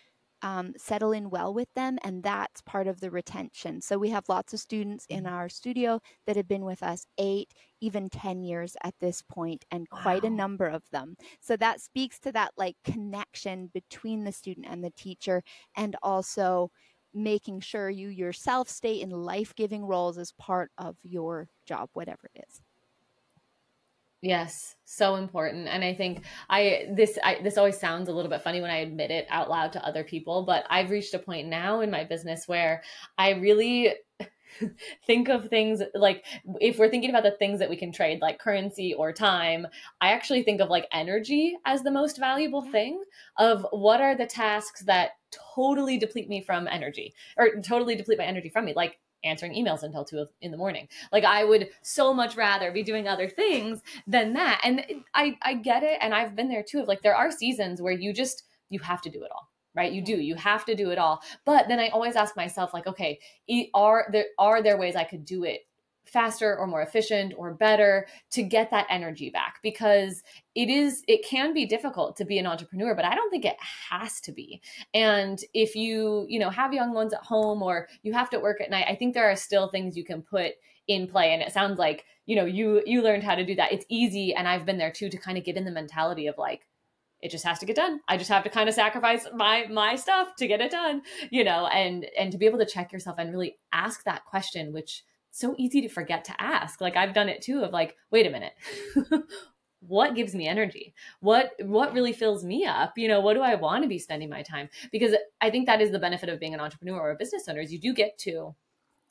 [0.43, 3.81] um, settle in well with them, and that's part of the retention.
[3.81, 5.35] So we have lots of students in mm-hmm.
[5.35, 9.87] our studio that have been with us eight, even 10 years at this point, and
[9.93, 10.01] wow.
[10.03, 11.17] quite a number of them.
[11.41, 15.43] So that speaks to that like connection between the student and the teacher,
[15.77, 16.71] and also
[17.15, 22.31] making sure you yourself stay in life giving roles as part of your job, whatever
[22.35, 22.61] it is.
[24.23, 25.67] Yes, so important.
[25.67, 28.77] And I think I this I this always sounds a little bit funny when I
[28.79, 32.05] admit it out loud to other people, but I've reached a point now in my
[32.05, 32.85] business where
[33.19, 33.95] I really
[35.07, 36.25] think of things like
[36.61, 39.67] if we're thinking about the things that we can trade like currency or time
[40.03, 42.73] i actually think of like energy as the most valuable mm-hmm.
[42.73, 43.03] thing
[43.39, 45.13] of what are the tasks that
[45.55, 49.83] totally deplete me from energy or totally deplete my energy from me like answering emails
[49.83, 50.89] until two in the morning.
[51.13, 54.61] Like I would so much rather be doing other things than that.
[54.65, 56.81] And I I get it, and I've been there too.
[56.81, 59.93] Of like there are seasons where you just you have to do it all right
[59.93, 62.87] you do you have to do it all but then i always ask myself like
[62.87, 63.19] okay
[63.75, 65.63] are there are there ways i could do it
[66.05, 70.23] faster or more efficient or better to get that energy back because
[70.55, 73.57] it is it can be difficult to be an entrepreneur but i don't think it
[73.91, 74.61] has to be.
[74.95, 78.61] And if you you know have young ones at home or you have to work
[78.61, 80.53] at night i think there are still things you can put
[80.89, 81.33] in play.
[81.33, 83.73] And it sounds like you know you you learned how to do that.
[83.73, 86.39] It's easy and i've been there too to kind of get in the mentality of
[86.39, 86.67] like
[87.21, 88.01] it just has to get done.
[88.09, 91.45] I just have to kind of sacrifice my my stuff to get it done you
[91.45, 95.05] know and and to be able to check yourself and really ask that question which
[95.33, 96.81] so easy to forget to ask.
[96.81, 98.53] Like I've done it too of like, wait a minute.
[99.81, 100.95] what gives me energy?
[101.21, 102.93] What what really fills me up?
[102.97, 104.69] You know, what do I want to be spending my time?
[104.93, 107.61] Because I think that is the benefit of being an entrepreneur or a business owner
[107.61, 108.55] is you do get to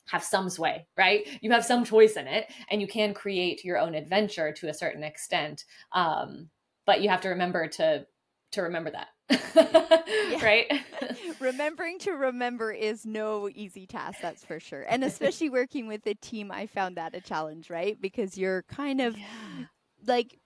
[0.06, 1.26] have some sway, right?
[1.42, 4.74] You have some choice in it and you can create your own adventure to a
[4.74, 5.64] certain extent.
[5.92, 6.48] Um,
[6.86, 8.06] but you have to remember to
[8.52, 9.08] to remember that.
[10.42, 10.66] right?
[11.40, 14.84] Remembering to remember is no easy task, that's for sure.
[14.88, 18.00] And especially working with a team, I found that a challenge, right?
[18.00, 19.66] Because you're kind of yeah.
[20.06, 20.38] like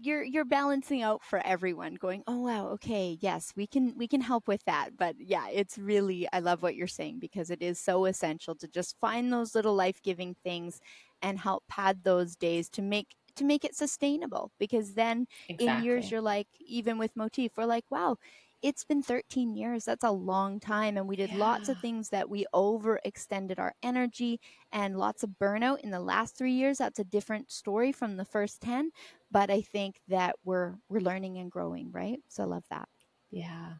[0.00, 4.20] you're you're balancing out for everyone going oh wow okay yes we can we can
[4.20, 7.80] help with that but yeah it's really i love what you're saying because it is
[7.80, 10.78] so essential to just find those little life-giving things
[11.20, 15.78] and help pad those days to make to make it sustainable because then exactly.
[15.78, 18.16] in years you're like even with motif we're like wow
[18.62, 21.38] it's been 13 years that's a long time and we did yeah.
[21.38, 24.40] lots of things that we overextended our energy
[24.72, 28.24] and lots of burnout in the last 3 years that's a different story from the
[28.24, 28.90] first 10
[29.30, 32.18] but i think that we're we're learning and growing right?
[32.28, 32.88] So i love that.
[33.30, 33.74] Yeah.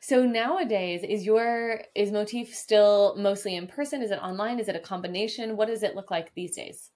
[0.00, 4.02] So nowadays is your is motif still mostly in person?
[4.02, 4.58] Is it online?
[4.58, 5.56] Is it a combination?
[5.56, 6.90] What does it look like these days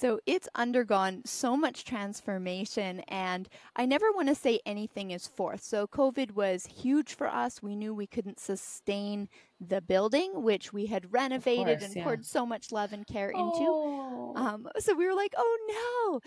[0.00, 5.62] So it's undergone so much transformation, and I never want to say anything is fourth.
[5.62, 7.62] So COVID was huge for us.
[7.62, 9.28] We knew we couldn't sustain
[9.60, 12.04] the building, which we had renovated course, and yeah.
[12.04, 13.58] poured so much love and care into.
[13.60, 14.32] Oh.
[14.36, 16.20] Um, so we were like, oh no.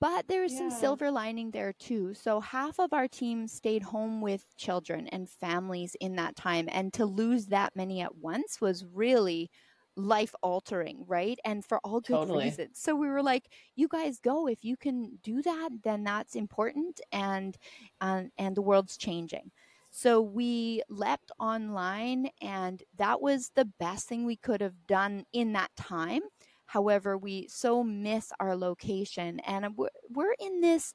[0.00, 0.58] But there was yeah.
[0.58, 2.14] some silver lining there too.
[2.14, 6.68] So half of our team stayed home with children and families in that time.
[6.72, 9.50] And to lose that many at once was really
[9.96, 11.38] life altering, right?
[11.44, 12.44] And for all good totally.
[12.44, 12.78] reasons.
[12.78, 17.00] So we were like, you guys go if you can do that, then that's important
[17.12, 17.56] and
[18.00, 19.50] um, and the world's changing.
[19.90, 25.52] So we leapt online and that was the best thing we could have done in
[25.54, 26.22] that time.
[26.66, 30.94] However, we so miss our location and we're, we're in this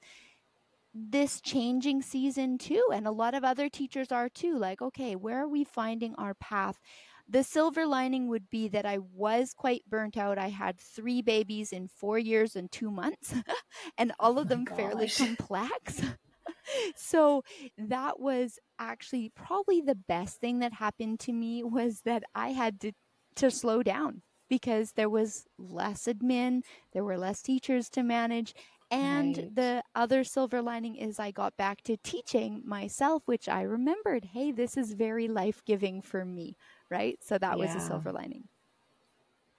[0.97, 5.43] this changing season too and a lot of other teachers are too like okay where
[5.43, 6.79] are we finding our path
[7.27, 10.37] the silver lining would be that I was quite burnt out.
[10.37, 13.33] I had three babies in four years and two months,
[13.97, 14.77] and oh all of oh them gosh.
[14.77, 16.01] fairly complex.
[16.95, 17.43] so
[17.77, 22.79] that was actually probably the best thing that happened to me was that I had
[22.81, 22.91] to
[23.35, 26.61] to slow down because there was less admin,
[26.93, 28.53] there were less teachers to manage,
[28.91, 29.55] and right.
[29.55, 34.51] the other silver lining is I got back to teaching myself, which I remembered, hey,
[34.51, 36.55] this is very life giving for me
[36.89, 37.17] right?
[37.21, 37.65] So that yeah.
[37.65, 38.43] was a silver lining.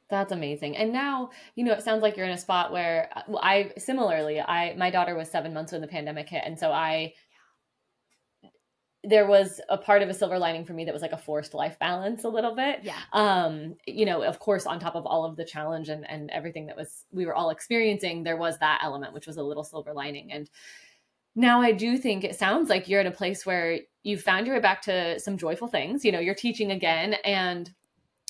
[0.08, 0.76] That's amazing.
[0.76, 3.72] And now, you know, it sounds like you're in a spot where uh, well, I
[3.76, 7.14] similarly, I my daughter was 7 months when the pandemic hit and so I
[9.06, 11.54] there was a part of a silver lining for me that was like a forced
[11.54, 12.80] life balance a little bit.
[12.82, 12.98] Yeah.
[13.12, 16.66] Um, you know, of course, on top of all of the challenge and, and everything
[16.66, 19.92] that was we were all experiencing, there was that element, which was a little silver
[19.92, 20.32] lining.
[20.32, 20.50] And
[21.36, 24.56] now I do think it sounds like you're in a place where you've found your
[24.56, 26.04] way back to some joyful things.
[26.04, 27.70] You know, you're teaching again and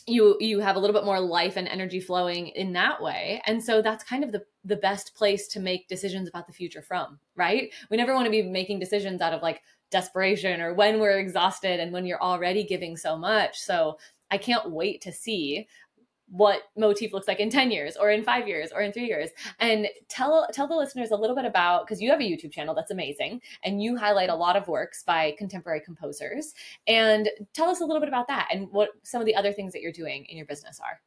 [0.06, 3.62] you you have a little bit more life and energy flowing in that way and
[3.62, 7.18] so that's kind of the the best place to make decisions about the future from
[7.34, 11.18] right we never want to be making decisions out of like desperation or when we're
[11.18, 13.98] exhausted and when you're already giving so much so
[14.30, 15.66] i can't wait to see
[16.28, 19.30] what motif looks like in 10 years or in 5 years or in 3 years.
[19.60, 22.74] And tell tell the listeners a little bit about cuz you have a YouTube channel
[22.74, 26.54] that's amazing and you highlight a lot of works by contemporary composers.
[26.86, 29.72] And tell us a little bit about that and what some of the other things
[29.72, 31.00] that you're doing in your business are.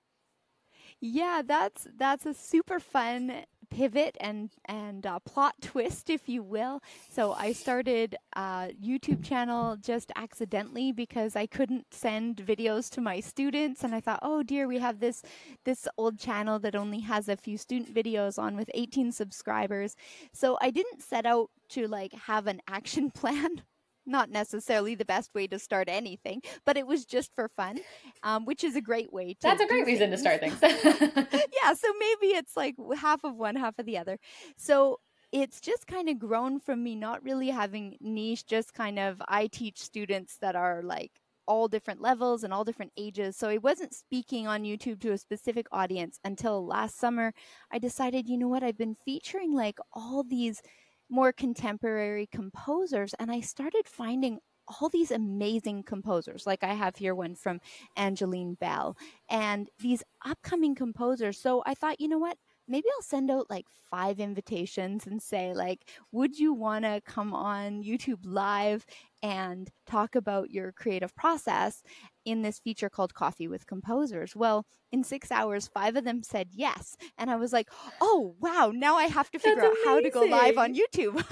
[1.01, 6.81] Yeah, that's that's a super fun pivot and and uh, plot twist, if you will.
[7.09, 13.19] So I started a YouTube channel just accidentally because I couldn't send videos to my
[13.19, 15.23] students, and I thought, oh dear, we have this
[15.65, 19.95] this old channel that only has a few student videos on with 18 subscribers.
[20.33, 23.63] So I didn't set out to like have an action plan
[24.05, 27.79] not necessarily the best way to start anything, but it was just for fun,
[28.23, 29.39] um, which is a great way to.
[29.41, 30.57] That's a great reason to start things.
[30.61, 34.17] yeah, so maybe it's like half of one, half of the other.
[34.57, 34.99] So
[35.31, 39.47] it's just kind of grown from me not really having niche, just kind of I
[39.47, 41.11] teach students that are like
[41.49, 43.35] all different levels and all different ages.
[43.35, 47.33] So I wasn't speaking on YouTube to a specific audience until last summer.
[47.71, 50.61] I decided, you know what, I've been featuring like all these
[51.09, 54.39] more contemporary composers and I started finding
[54.79, 56.45] all these amazing composers.
[56.45, 57.59] Like I have here one from
[57.95, 58.95] Angeline Bell
[59.29, 61.39] and these upcoming composers.
[61.39, 62.37] So I thought, you know what?
[62.69, 67.33] Maybe I'll send out like five invitations and say like, would you want to come
[67.33, 68.85] on YouTube live
[69.21, 71.81] and talk about your creative process
[72.25, 74.35] in this feature called Coffee with Composers?
[74.35, 76.95] Well, in six hours, five of them said yes.
[77.17, 80.21] And I was like, oh, wow, now I have to figure out how to go
[80.21, 81.23] live on YouTube.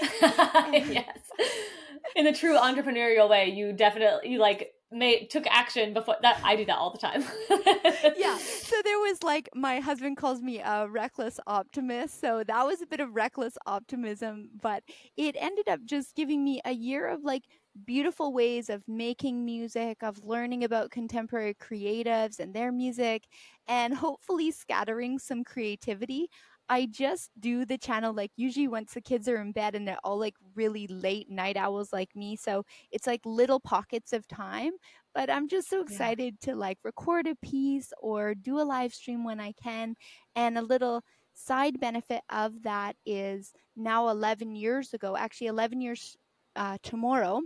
[0.02, 1.18] yes.
[2.16, 6.56] In the true entrepreneurial way, you definitely you like made took action before that i
[6.56, 7.24] do that all the time.
[8.16, 8.36] Yeah.
[8.38, 12.20] So there was like my husband calls me a reckless optimist.
[12.20, 14.82] So that was a bit of reckless optimism but
[15.16, 17.44] it ended up just giving me a year of like
[17.84, 23.24] beautiful ways of making music of learning about contemporary creatives and their music
[23.66, 26.28] and hopefully scattering some creativity
[26.68, 29.98] I just do the channel like usually once the kids are in bed and they're
[30.02, 32.36] all like really late night owls like me.
[32.36, 34.72] So it's like little pockets of time.
[35.14, 36.52] But I'm just so excited yeah.
[36.52, 39.94] to like record a piece or do a live stream when I can.
[40.34, 41.02] And a little
[41.34, 46.16] side benefit of that is now 11 years ago, actually 11 years
[46.56, 47.42] uh, tomorrow,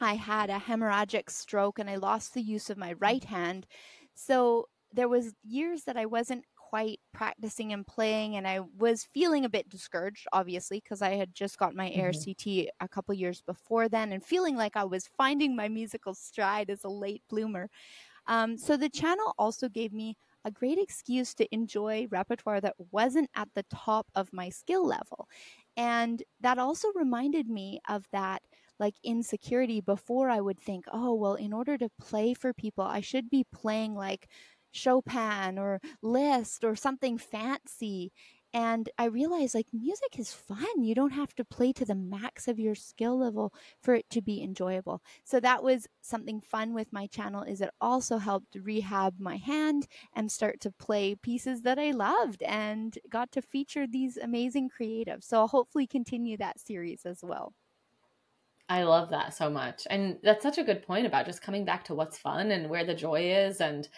[0.00, 3.66] I had a hemorrhagic stroke and I lost the use of my right hand.
[4.14, 9.44] So there was years that I wasn't quite practicing and playing and I was feeling
[9.44, 12.00] a bit discouraged obviously because I had just got my mm-hmm.
[12.00, 16.70] ARCT a couple years before then and feeling like I was finding my musical stride
[16.70, 17.68] as a late bloomer.
[18.26, 20.16] Um, so the channel also gave me
[20.46, 25.28] a great excuse to enjoy repertoire that wasn't at the top of my skill level.
[25.76, 28.40] And that also reminded me of that
[28.78, 33.00] like insecurity before I would think, oh, well, in order to play for people, I
[33.00, 34.28] should be playing like
[34.72, 38.12] Chopin or Liszt or something fancy.
[38.54, 40.82] And I realized like music is fun.
[40.82, 44.20] You don't have to play to the max of your skill level for it to
[44.20, 45.02] be enjoyable.
[45.24, 49.86] So that was something fun with my channel is it also helped rehab my hand
[50.14, 55.24] and start to play pieces that I loved and got to feature these amazing creatives.
[55.24, 57.54] So I'll hopefully continue that series as well.
[58.68, 59.86] I love that so much.
[59.90, 62.84] And that's such a good point about just coming back to what's fun and where
[62.84, 63.60] the joy is.
[63.60, 63.88] And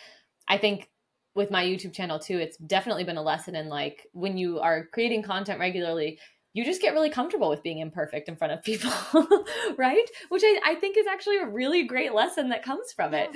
[0.48, 0.90] I think
[1.34, 4.86] with my YouTube channel too, it's definitely been a lesson in like when you are
[4.92, 6.18] creating content regularly,
[6.54, 8.92] you just get really comfortable with being imperfect in front of people,
[9.76, 10.08] right?
[10.28, 13.28] Which I, I, think is actually a really great lesson that comes from it.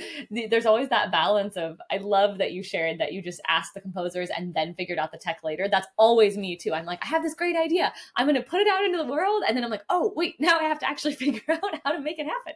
[0.51, 3.81] There's always that balance of, I love that you shared that you just asked the
[3.81, 5.69] composers and then figured out the tech later.
[5.69, 6.73] That's always me too.
[6.73, 7.93] I'm like, I have this great idea.
[8.15, 9.43] I'm going to put it out into the world.
[9.49, 12.01] And then I'm like, oh, wait, now I have to actually figure out how to
[12.01, 12.55] make it happen.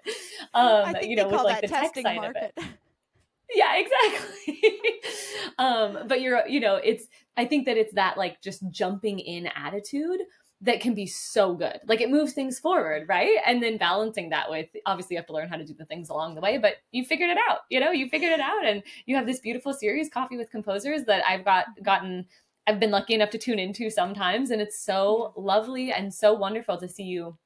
[0.54, 2.52] Um, you know, with like the tech side market.
[2.56, 2.70] of it.
[3.54, 4.80] yeah exactly
[5.58, 9.48] um but you're you know it's i think that it's that like just jumping in
[9.56, 10.20] attitude
[10.62, 11.80] that can be so good.
[11.86, 13.38] Like it moves things forward, right?
[13.44, 16.08] And then balancing that with obviously you have to learn how to do the things
[16.08, 17.60] along the way, but you figured it out.
[17.68, 21.04] You know, you figured it out and you have this beautiful series Coffee with Composers
[21.04, 22.26] that I've got gotten
[22.68, 26.76] I've been lucky enough to tune into sometimes and it's so lovely and so wonderful
[26.78, 27.36] to see you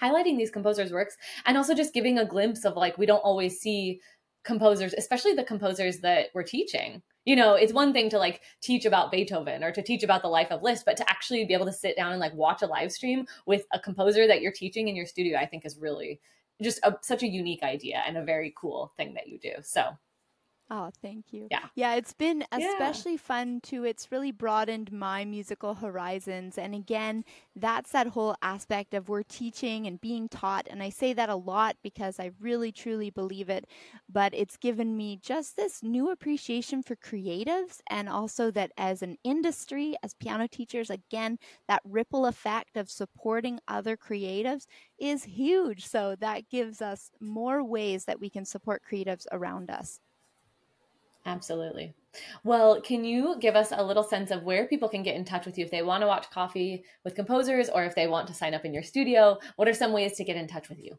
[0.00, 3.58] highlighting these composers works and also just giving a glimpse of like we don't always
[3.58, 4.00] see
[4.44, 7.02] composers, especially the composers that we're teaching.
[7.26, 10.28] You know it's one thing to like teach about beethoven or to teach about the
[10.28, 12.66] life of liszt but to actually be able to sit down and like watch a
[12.66, 16.18] live stream with a composer that you're teaching in your studio i think is really
[16.62, 19.52] just a, such a unique idea and a very cool thing that you do.
[19.62, 19.82] So
[20.72, 21.50] Oh, thank you.
[21.50, 21.68] Yeah.
[21.74, 23.16] Yeah, it's been especially yeah.
[23.16, 23.84] fun too.
[23.84, 26.58] It's really broadened my musical horizons.
[26.58, 27.24] And again,
[27.56, 30.68] that's that whole aspect of we're teaching and being taught.
[30.70, 33.66] And I say that a lot because I really truly believe it.
[34.08, 39.16] But it's given me just this new appreciation for creatives and also that as an
[39.24, 44.66] industry, as piano teachers, again, that ripple effect of supporting other creatives
[44.98, 45.86] is huge.
[45.86, 50.00] So that gives us more ways that we can support creatives around us.
[51.24, 51.94] Absolutely.
[52.44, 55.46] Well, can you give us a little sense of where people can get in touch
[55.46, 58.34] with you if they want to watch Coffee with Composers or if they want to
[58.34, 59.38] sign up in your studio?
[59.56, 60.98] What are some ways to get in touch with you?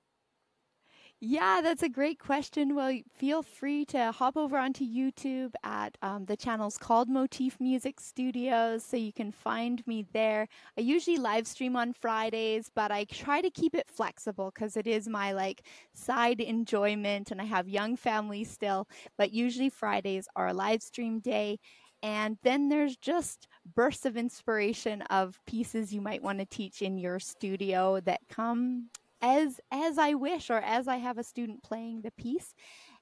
[1.24, 2.74] Yeah, that's a great question.
[2.74, 8.00] Well, feel free to hop over onto YouTube at um, the channel's called Motif Music
[8.00, 10.48] Studios, so you can find me there.
[10.80, 14.88] I usually live stream on Fridays, but I try to keep it flexible because it
[14.88, 15.62] is my like
[15.94, 18.88] side enjoyment, and I have young family still.
[19.16, 21.60] But usually Fridays are a live stream day.
[22.04, 26.98] And then there's just bursts of inspiration of pieces you might want to teach in
[26.98, 28.90] your studio that come
[29.22, 32.54] as as I wish or as I have a student playing the piece.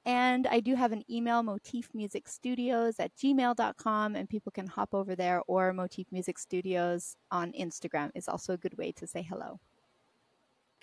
[0.05, 5.41] And I do have an email, motifmusicstudios at gmail.com, and people can hop over there,
[5.47, 9.59] or Motif Music Studios on Instagram is also a good way to say hello.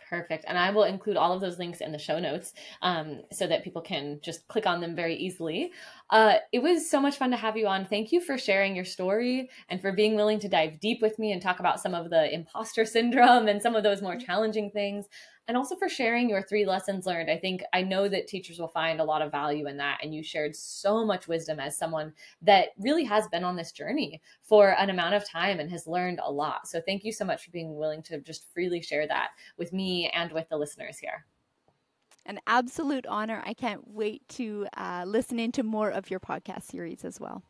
[0.08, 0.44] Perfect.
[0.46, 3.64] And I will include all of those links in the show notes um, so that
[3.64, 5.72] people can just click on them very easily.
[6.10, 7.86] Uh, it was so much fun to have you on.
[7.86, 11.32] Thank you for sharing your story and for being willing to dive deep with me
[11.32, 14.26] and talk about some of the imposter syndrome and some of those more mm-hmm.
[14.26, 15.06] challenging things
[15.48, 17.30] and also for sharing your three lessons learned.
[17.30, 19.98] I think I know that teachers will find a lot of value in that.
[20.02, 24.20] And you shared so much wisdom as someone that really has been on this journey
[24.42, 26.66] for an amount of time and has learned a lot.
[26.66, 30.10] So thank you so much for being willing to just freely share that with me
[30.14, 31.24] and with the listeners here.
[32.24, 33.40] An absolute honor.
[33.46, 37.44] I can't wait to uh, listen into more of your podcast series as well.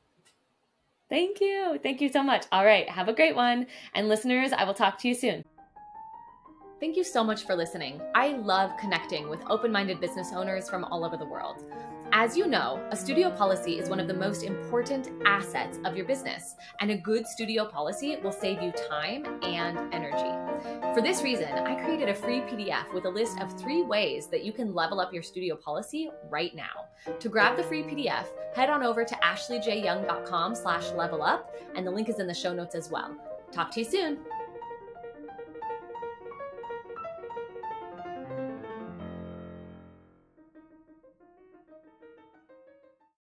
[1.09, 1.78] Thank you.
[1.82, 2.44] Thank you so much.
[2.53, 2.86] All right.
[2.90, 3.68] Have a great one.
[3.94, 5.44] And listeners, I will talk to you soon.
[6.79, 8.03] Thank you so much for listening.
[8.14, 11.64] I love connecting with open minded business owners from all over the world.
[12.12, 16.05] As you know, a studio policy is one of the most important assets of your
[16.05, 20.31] business, and a good studio policy will save you time and energy.
[20.95, 24.45] For this reason, I created a free PDF with a list of three ways that
[24.45, 26.85] you can level up your studio policy right now.
[27.18, 31.91] To grab the free PDF, head on over to ashleyjyoung.com slash level up, and the
[31.91, 33.16] link is in the show notes as well.
[33.51, 34.18] Talk to you soon.